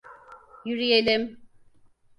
[0.65, 1.45] Yürüyelim.